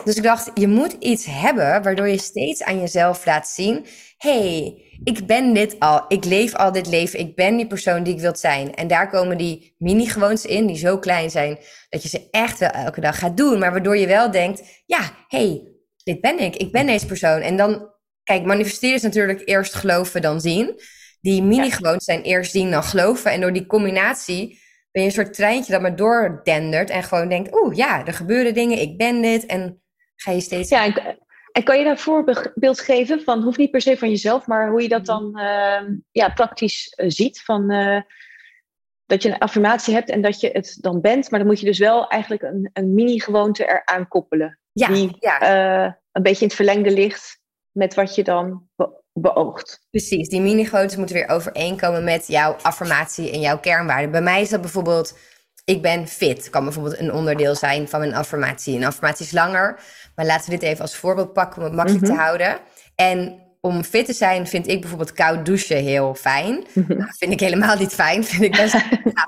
[0.05, 3.87] Dus ik dacht, je moet iets hebben waardoor je steeds aan jezelf laat zien:
[4.17, 6.05] hey, ik ben dit al.
[6.09, 7.19] Ik leef al dit leven.
[7.19, 8.75] Ik ben die persoon die ik wil zijn.
[8.75, 11.59] En daar komen die mini-gewoontes in, die zo klein zijn
[11.89, 13.59] dat je ze echt wel elke dag gaat doen.
[13.59, 15.63] Maar waardoor je wel denkt: ja, hey,
[16.05, 16.57] dit ben ik.
[16.57, 17.41] Ik ben deze persoon.
[17.41, 17.95] En dan
[18.27, 20.81] Kijk, manifesteren is natuurlijk eerst geloven dan zien.
[21.21, 23.31] Die mini-gewoontes zijn eerst zien dan geloven.
[23.31, 24.61] En door die combinatie
[24.91, 26.91] ben je een soort treintje dat maar doordendert.
[26.91, 29.47] En gewoon denkt, oeh ja, er gebeuren dingen, ik ben dit.
[29.47, 29.83] En
[30.17, 30.69] ga je steeds...
[30.69, 31.19] Ja, en,
[31.53, 34.71] en kan je daar een voorbeeld geven van, hoeft niet per se van jezelf, maar
[34.71, 37.43] hoe je dat dan uh, ja, praktisch uh, ziet?
[37.43, 38.01] Van, uh,
[39.05, 41.31] dat je een affirmatie hebt en dat je het dan bent.
[41.31, 44.59] Maar dan moet je dus wel eigenlijk een, een mini-gewoonte eraan koppelen.
[44.73, 45.97] Ja, die ja.
[46.13, 47.45] een beetje in het verlengde ligt
[47.77, 48.69] met wat je dan
[49.13, 49.87] beoogt.
[49.91, 54.11] Precies, die mini-gewoontes moeten weer overeenkomen met jouw affirmatie en jouw kernwaarden.
[54.11, 55.19] Bij mij is dat bijvoorbeeld,
[55.65, 58.77] ik ben fit, kan bijvoorbeeld een onderdeel zijn van mijn affirmatie.
[58.77, 59.81] Een affirmatie is langer,
[60.15, 62.21] maar laten we dit even als voorbeeld pakken om het makkelijk te mhm.
[62.21, 62.59] houden.
[62.95, 66.65] En om fit te zijn vind ik bijvoorbeeld koud douchen heel fijn.
[66.73, 66.85] Mm
[67.19, 68.75] vind ik helemaal niet fijn, vind ik best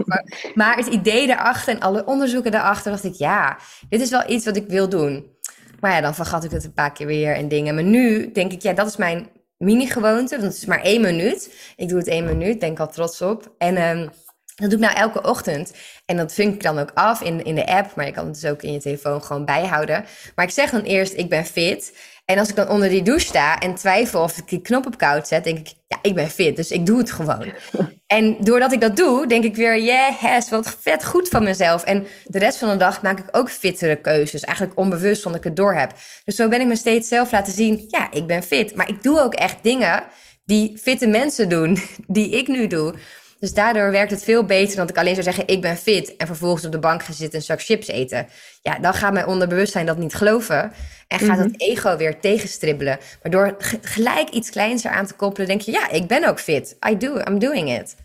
[0.55, 3.59] Maar het idee daarachter en alle onderzoeken daarachter dacht ik, ja,
[3.89, 5.37] dit is wel iets wat ik wil doen.
[5.81, 7.75] Maar ja, dan vergat ik het een paar keer weer en dingen.
[7.75, 10.35] Maar nu denk ik, ja, dat is mijn mini-gewoonte.
[10.35, 11.73] Want het is maar één minuut.
[11.77, 13.55] Ik doe het één minuut, denk al trots op.
[13.59, 14.11] En um,
[14.55, 15.73] dat doe ik nou elke ochtend.
[16.07, 17.95] En dat vink ik dan ook af in, in de app.
[17.95, 20.05] Maar je kan het dus ook in je telefoon gewoon bijhouden.
[20.35, 21.97] Maar ik zeg dan eerst, ik ben fit.
[22.31, 24.99] En als ik dan onder die douche sta en twijfel of ik die knop op
[24.99, 27.53] koud zet, denk ik, ja, ik ben fit, dus ik doe het gewoon.
[28.07, 31.85] En doordat ik dat doe, denk ik weer, yes, wat vet goed van mezelf.
[31.85, 35.47] En de rest van de dag maak ik ook fittere keuzes, eigenlijk onbewust, zonder ik
[35.47, 35.93] het door heb.
[36.25, 38.75] Dus zo ben ik me steeds zelf laten zien, ja, ik ben fit.
[38.75, 40.05] Maar ik doe ook echt dingen
[40.45, 42.95] die fitte mensen doen, die ik nu doe.
[43.39, 46.17] Dus daardoor werkt het veel beter dan dat ik alleen zou zeggen: ik ben fit.
[46.17, 48.27] En vervolgens op de bank ga zitten en zak chips eten.
[48.63, 50.73] Ja, dan gaat mijn onderbewustzijn dat niet geloven.
[51.07, 51.71] En gaat het mhm.
[51.71, 52.99] ego weer tegenstribbelen.
[53.23, 56.77] Maar door gelijk iets kleins eraan te koppelen, denk je: ja, ik ben ook fit.
[56.91, 57.97] I do, I'm doing it.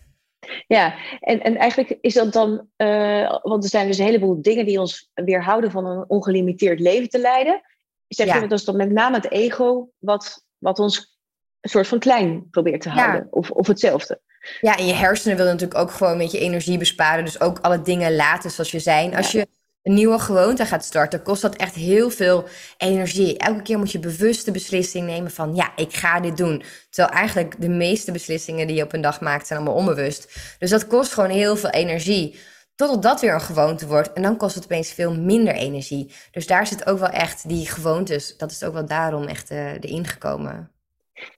[0.66, 4.66] Ja, en, en eigenlijk is dat dan, uh, want er zijn dus een heleboel dingen
[4.66, 7.60] die ons weerhouden van een ongelimiteerd leven te leiden.
[8.08, 11.18] Zeg je dat is dan met name het ego wat, wat ons
[11.60, 13.26] een soort van klein probeert te houden?
[13.30, 14.20] Of, of hetzelfde?
[14.60, 17.24] Ja, en je hersenen willen natuurlijk ook gewoon een beetje energie besparen.
[17.24, 19.16] Dus ook alle dingen laten zoals je zijn.
[19.16, 19.46] Als je
[19.82, 23.38] een nieuwe gewoonte gaat starten, kost dat echt heel veel energie.
[23.38, 26.62] Elke keer moet je bewust de beslissing nemen van ja, ik ga dit doen.
[26.90, 30.36] Terwijl eigenlijk de meeste beslissingen die je op een dag maakt zijn allemaal onbewust.
[30.58, 32.38] Dus dat kost gewoon heel veel energie.
[32.74, 34.12] Totdat dat weer een gewoonte wordt.
[34.12, 36.12] En dan kost het opeens veel minder energie.
[36.30, 38.36] Dus daar zit ook wel echt die gewoontes.
[38.36, 40.73] Dat is ook wel daarom echt uh, erin gekomen.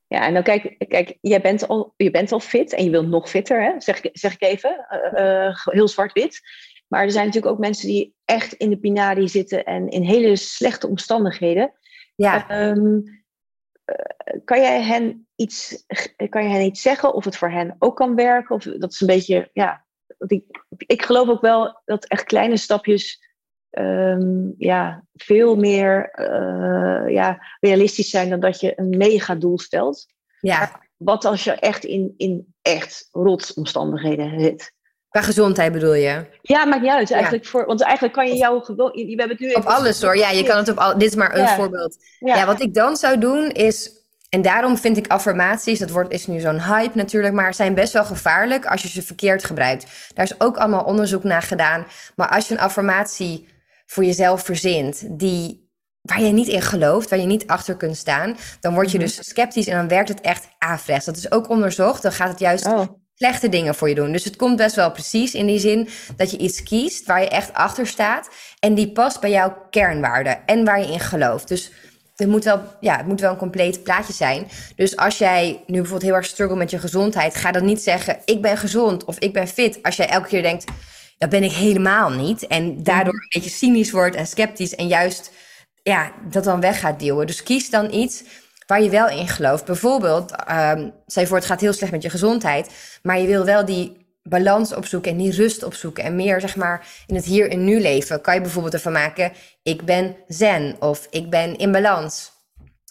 [0.07, 3.09] Ja, en dan kijk, kijk jij bent al, je bent al fit en je wilt
[3.09, 3.81] nog fitter, hè?
[3.81, 6.41] Zeg, zeg ik even, uh, heel zwart-wit.
[6.89, 10.37] Maar er zijn natuurlijk ook mensen die echt in de pinari zitten en in hele
[10.37, 11.73] slechte omstandigheden.
[12.15, 12.69] Ja.
[12.69, 13.25] Um,
[14.45, 15.85] kan, jij hen iets,
[16.29, 18.55] kan je hen iets zeggen of het voor hen ook kan werken?
[18.55, 19.85] Of dat is een beetje, ja.
[20.27, 20.45] Ik,
[20.87, 23.26] ik geloof ook wel dat echt kleine stapjes
[23.71, 30.07] um, ja, veel meer uh, ja, realistisch zijn dan dat je een mega doel stelt.
[30.41, 30.81] Ja.
[30.97, 34.75] Wat als je echt in, in echt rotsomstandigheden zit?
[35.09, 36.25] Qua gezondheid bedoel je?
[36.43, 37.11] Ja, maakt niet uit.
[37.11, 38.91] Eigenlijk voor, want eigenlijk kan je jou gewoon.
[38.91, 40.17] We hebben het nu op alles hoor.
[40.17, 40.99] Ja, je kan het op al.
[40.99, 41.97] Dit is maar een voorbeeld.
[42.19, 42.47] Ja.
[42.47, 44.05] wat ik dan zou doen is.
[44.29, 47.93] En daarom vind ik affirmaties, dat wordt, is nu zo'n hype natuurlijk, maar zijn best
[47.93, 50.11] wel gevaarlijk als je ze verkeerd gebruikt.
[50.15, 51.87] Daar is ook allemaal onderzoek naar gedaan.
[52.17, 53.49] Maar als je een affirmatie
[53.87, 55.71] voor jezelf verzint, die,
[56.03, 59.07] waar je niet in gelooft, waar je niet achter kunt staan, dan word je mhm.
[59.07, 61.07] dus sceptisch en dan werkt het echt averechts.
[61.07, 62.03] Dat is ook onderzocht.
[62.03, 62.87] Dan gaat het juist oh.
[63.15, 64.13] slechte dingen voor je doen.
[64.13, 67.29] Dus het komt best wel precies in die zin dat je iets kiest waar je
[67.29, 71.49] echt achter staat en die past bij jouw kernwaarden en waar je in gelooft.
[71.49, 71.73] Dus
[72.17, 74.49] het moet, wel, ja, het moet wel een compleet plaatje zijn.
[74.77, 78.19] Dus als jij nu bijvoorbeeld heel erg struggle met je gezondheid, ga dan niet zeggen:
[78.25, 79.83] Ik ben gezond of ik ben fit.
[79.83, 80.65] Als jij elke keer denkt:
[81.19, 82.47] Dat ben ik helemaal niet.
[82.47, 85.31] En daardoor een beetje cynisch wordt en sceptisch en juist
[85.83, 87.27] ja, dat dan weg gaat duwen.
[87.27, 88.25] Dus kies dan iets
[88.67, 89.65] waar je wel in gelooft.
[89.65, 92.71] Bijvoorbeeld, um, je voor het gaat heel slecht met je gezondheid,
[93.03, 96.87] maar je wil wel die balans opzoeken en die rust opzoeken en meer zeg maar
[97.07, 101.07] in het hier en nu leven, kan je bijvoorbeeld ervan maken: ik ben zen of
[101.11, 102.35] ik ben in balans.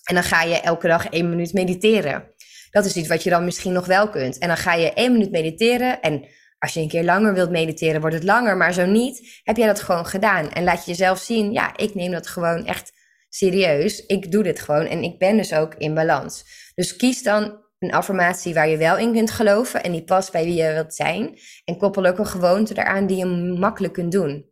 [0.03, 2.33] En dan ga je elke dag één minuut mediteren.
[2.71, 4.37] Dat is iets wat je dan misschien nog wel kunt.
[4.37, 6.01] En dan ga je één minuut mediteren.
[6.01, 6.25] En
[6.65, 8.57] als je een keer langer wilt mediteren, wordt het langer.
[8.57, 10.49] Maar zo niet, heb jij dat gewoon gedaan.
[10.49, 12.91] En laat je jezelf zien, ja, ik neem dat gewoon echt
[13.29, 14.05] serieus.
[14.05, 16.45] Ik doe dit gewoon en ik ben dus ook in balans.
[16.75, 20.43] Dus kies dan een affirmatie waar je wel in kunt geloven en die past bij
[20.43, 21.37] wie je wilt zijn.
[21.65, 23.25] En koppel ook een gewoonte eraan die je
[23.59, 24.49] makkelijk kunt doen.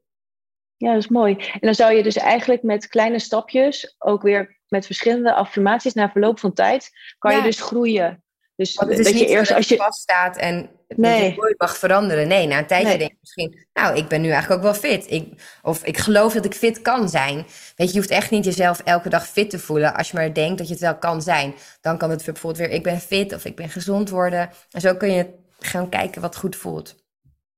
[0.78, 1.36] Ja, dat is mooi.
[1.36, 6.12] En dan zou je dus eigenlijk met kleine stapjes, ook weer met verschillende affirmaties na
[6.12, 8.24] verloop van tijd, kan je dus groeien.
[8.56, 11.30] Dus dat je eerst als je vaststaat en nee.
[11.30, 12.28] je nooit mag veranderen.
[12.28, 15.12] Nee, na een tijdje denk je misschien, nou, ik ben nu eigenlijk ook wel fit.
[15.12, 17.36] Ik, of ik geloof dat ik fit kan zijn.
[17.76, 19.96] Weet je, je hoeft echt niet jezelf elke dag fit te voelen.
[19.96, 21.54] Als je maar denkt dat je het wel kan zijn.
[21.82, 24.50] Dan kan het bijvoorbeeld weer, ik ben fit of ik ben gezond worden.
[24.72, 26.96] En zo kun je gaan kijken wat goed voelt.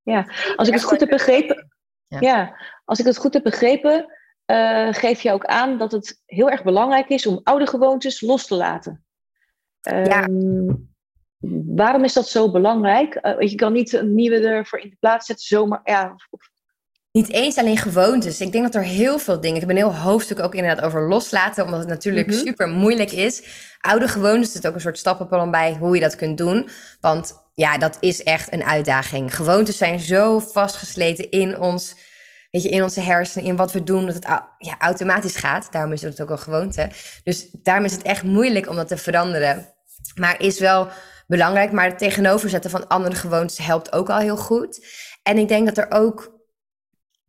[0.03, 1.69] Ja, als ik het goed heb begrepen.
[2.07, 4.05] Ja, als ik het goed heb begrepen,
[4.45, 8.47] uh, geef je ook aan dat het heel erg belangrijk is om oude gewoontes los
[8.47, 9.05] te laten.
[9.81, 10.27] Ja.
[11.65, 13.19] Waarom is dat zo belangrijk?
[13.21, 15.81] Uh, je kan niet een nieuwe ervoor in de plaats zetten zomaar.
[15.83, 16.15] Ja.
[17.11, 18.41] Niet eens alleen gewoontes.
[18.41, 19.55] Ik denk dat er heel veel dingen.
[19.55, 22.37] Ik heb een heel hoofdstuk ook inderdaad over loslaten, omdat het natuurlijk mhm.
[22.37, 23.43] super moeilijk is.
[23.81, 26.69] Oude gewoontes zit ook een soort stappenplan bij hoe je dat kunt doen.
[27.01, 29.35] Want ja, dat is echt een uitdaging.
[29.35, 31.95] Gewoontes zijn zo vastgesleten in ons
[32.51, 34.27] weet je, in onze hersenen, in wat we doen, dat het
[34.57, 35.71] ja, automatisch gaat.
[35.71, 36.89] Daarom is het ook een gewoonte.
[37.23, 39.73] Dus daarom is het echt moeilijk om dat te veranderen.
[40.15, 40.87] Maar is wel
[41.27, 41.71] belangrijk.
[41.71, 44.85] Maar het tegenoverzetten van andere gewoontes helpt ook al heel goed.
[45.23, 46.33] En ik denk dat er ook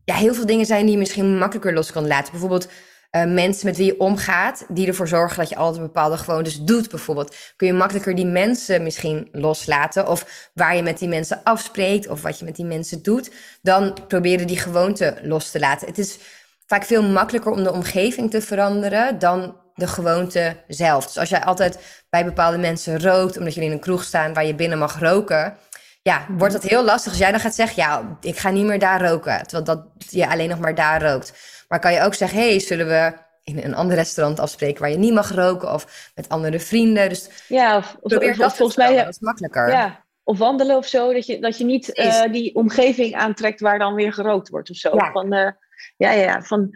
[0.04, 2.30] ja, heel veel dingen zijn die je misschien makkelijker los kan laten.
[2.30, 2.68] Bijvoorbeeld
[3.16, 6.90] uh, mensen met wie je omgaat, die ervoor zorgen dat je altijd bepaalde gewoontes doet,
[6.90, 7.36] bijvoorbeeld.
[7.56, 12.22] Kun je makkelijker die mensen misschien loslaten, of waar je met die mensen afspreekt, of
[12.22, 13.30] wat je met die mensen doet,
[13.62, 15.88] dan proberen die gewoonte los te laten.
[15.88, 16.18] Het is
[16.66, 21.04] vaak veel makkelijker om de omgeving te veranderen dan de gewoonte zelf.
[21.04, 24.46] Dus als jij altijd bij bepaalde mensen rookt, omdat je in een kroeg staan waar
[24.46, 25.56] je binnen mag roken,
[26.02, 28.78] ja, wordt dat heel lastig als jij dan gaat zeggen, ja, ik ga niet meer
[28.78, 31.32] daar roken, terwijl dat je alleen nog maar daar rookt.
[31.68, 33.12] Maar kan je ook zeggen, hey, zullen we
[33.42, 37.08] in een ander restaurant afspreken waar je niet mag roken of met andere vrienden.
[37.08, 39.68] Dus ja, of, probeer dat volgens mij dat is makkelijker.
[39.68, 43.78] Ja, of wandelen of zo, dat je, dat je niet uh, die omgeving aantrekt waar
[43.78, 44.94] dan weer gerookt wordt of zo.
[44.94, 45.50] Ja, van, uh,
[45.96, 46.70] ja, ja, van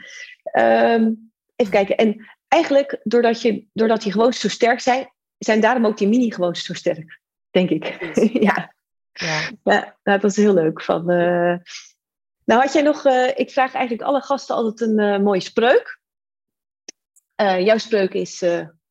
[0.53, 1.97] um, even kijken.
[1.97, 6.65] En eigenlijk, doordat, je, doordat die gewoontes zo sterk zijn, zijn daarom ook die mini-gewoontes
[6.65, 8.15] zo sterk, denk ik.
[8.49, 8.75] ja.
[9.13, 9.51] Ja.
[9.65, 10.83] ja, nou, dat is heel leuk.
[10.83, 11.57] Van, uh,
[12.45, 16.01] nou had jij nog, uh, ik vraag eigenlijk alle gasten altijd een uh, mooie spreuk.
[17.37, 18.41] jouw spreuk is,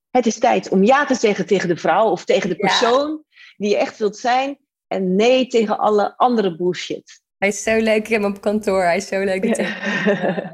[0.09, 3.23] het is tijd om ja te zeggen tegen de vrouw of tegen de persoon
[3.57, 4.57] die je echt wilt zijn.
[4.87, 7.21] En nee tegen alle andere bullshit.
[7.37, 8.83] Hij is zo leuk, ik heb hem op kantoor.
[8.83, 9.55] Hij is zo leuk.
[9.55, 10.53] ja,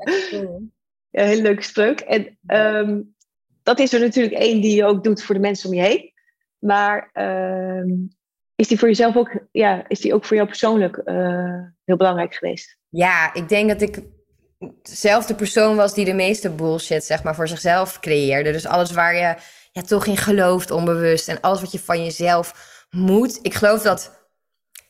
[1.21, 1.99] een hele leuke spreuk.
[1.99, 3.15] En um,
[3.63, 6.13] dat is er natuurlijk één die je ook doet voor de mensen om je heen.
[6.59, 8.15] Maar um,
[8.55, 12.35] is die voor jezelf ook, ja, is die ook voor jou persoonlijk uh, heel belangrijk
[12.35, 12.77] geweest?
[12.89, 13.99] Ja, ik denk dat ik
[14.83, 18.51] zelf de persoon was die de meeste bullshit, zeg maar, voor zichzelf creëerde.
[18.51, 19.35] Dus alles waar je
[19.71, 21.27] ja, toch in gelooft, onbewust.
[21.27, 22.53] En alles wat je van jezelf
[22.89, 23.39] moet.
[23.41, 24.24] Ik geloof dat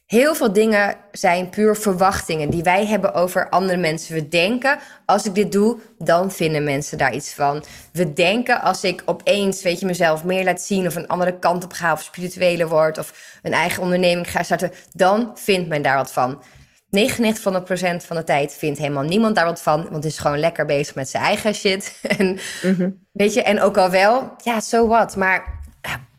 [0.05, 4.13] Heel veel dingen zijn puur verwachtingen die wij hebben over andere mensen.
[4.13, 7.63] We denken, als ik dit doe, dan vinden mensen daar iets van.
[7.91, 10.87] We denken, als ik opeens, weet je, mezelf meer laat zien...
[10.87, 12.97] of een andere kant op ga, of spirituele word...
[12.97, 16.43] of een eigen onderneming ga starten, dan vindt men daar wat van.
[16.89, 19.81] 99 van de procent van de tijd vindt helemaal niemand daar wat van...
[19.81, 21.99] want het is gewoon lekker bezig met zijn eigen shit.
[22.17, 22.89] en, mhm.
[23.11, 25.15] Weet je, en ook al wel, ja, zo so wat.
[25.15, 25.63] Maar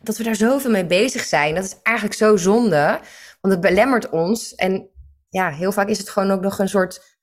[0.01, 2.99] dat we daar zoveel mee bezig zijn, dat is eigenlijk zo zonde...
[3.47, 4.55] Want het belemmert ons.
[4.55, 4.89] En
[5.29, 7.19] ja, heel vaak is het gewoon ook nog een soort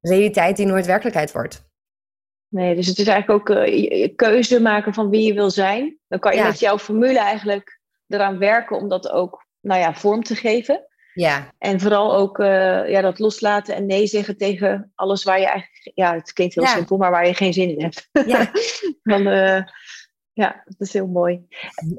[0.00, 1.72] realiteit die nooit werkelijkheid wordt.
[2.48, 5.98] Nee, dus het is eigenlijk ook uh, keuze maken van wie je wil zijn.
[6.08, 10.22] Dan kan je met jouw formule eigenlijk eraan werken om dat ook nou ja, vorm
[10.22, 10.86] te geven.
[11.14, 11.52] Ja.
[11.58, 15.90] En vooral ook uh, ja, dat loslaten en nee zeggen tegen alles waar je eigenlijk,
[15.94, 18.08] ja, het klinkt heel simpel, maar waar je geen zin in hebt.
[18.26, 18.50] Ja.
[19.12, 19.62] Dan, uh,
[20.34, 21.46] ja, dat is heel mooi.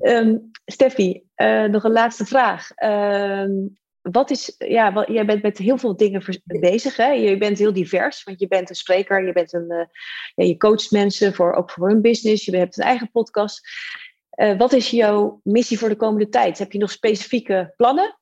[0.02, 2.70] Um, Steffi, uh, nog een laatste vraag.
[2.84, 6.96] Um, wat is, ja, wat, jij bent met heel veel dingen bezig.
[6.96, 7.12] Hè?
[7.12, 9.88] Je bent heel divers, want je bent een spreker, je, bent een,
[10.36, 13.62] ja, je coacht mensen voor, ook voor hun business, je hebt een eigen podcast.
[14.36, 16.58] Uh, wat is jouw missie voor de komende tijd?
[16.58, 18.20] Heb je nog specifieke plannen?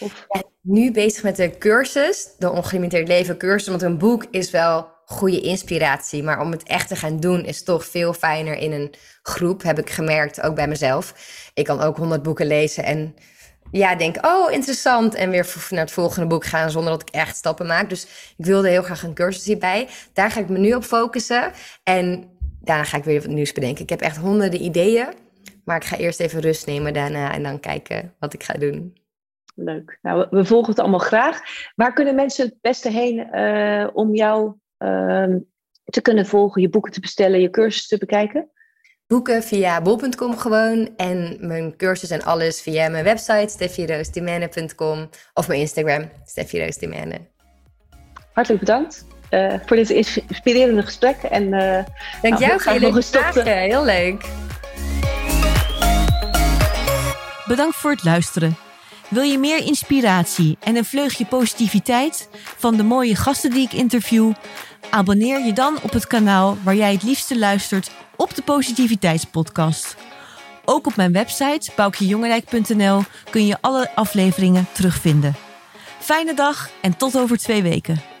[0.00, 0.26] Of?
[0.60, 5.40] nu bezig met de cursus, de ongelimiteerd leven cursus, want een boek is wel goede
[5.40, 9.62] inspiratie, maar om het echt te gaan doen is toch veel fijner in een groep,
[9.62, 11.14] heb ik gemerkt, ook bij mezelf.
[11.54, 13.14] Ik kan ook honderd boeken lezen en
[13.70, 15.14] ja, denk, oh, interessant.
[15.14, 17.88] En weer naar het volgende boek gaan zonder dat ik echt stappen maak.
[17.88, 19.88] Dus ik wilde heel graag een cursus hierbij.
[20.12, 21.52] Daar ga ik me nu op focussen.
[21.82, 23.82] En daarna ga ik weer wat nieuws bedenken.
[23.82, 25.06] Ik heb echt honderden ideeën.
[25.64, 28.96] Maar ik ga eerst even rust nemen daarna en dan kijken wat ik ga doen.
[29.54, 29.98] Leuk.
[30.02, 31.40] Nou, we volgen het allemaal graag.
[31.74, 34.54] Waar kunnen mensen het beste heen uh, om jou
[34.86, 35.36] uh,
[35.84, 38.50] te kunnen volgen, je boeken te bestellen, je cursus te bekijken?
[39.06, 40.90] boeken via bol.com gewoon.
[40.96, 47.18] En mijn cursus en alles via mijn website steffiroosdimene.com of mijn Instagram steffiroosdimene.
[48.32, 51.16] Hartelijk bedankt uh, voor dit inspirerende gesprek.
[51.16, 51.84] En, uh,
[52.22, 52.60] Dank nou, jou
[52.92, 53.58] voor vragen.
[53.58, 54.24] Heel leuk.
[57.46, 58.65] Bedankt voor het luisteren.
[59.08, 64.32] Wil je meer inspiratie en een vleugje positiviteit van de mooie gasten die ik interview?
[64.90, 69.96] Abonneer je dan op het kanaal waar jij het liefste luistert op de Positiviteitspodcast.
[70.64, 75.34] Ook op mijn website boukjejongerijk.nl kun je alle afleveringen terugvinden.
[76.00, 78.15] Fijne dag en tot over twee weken.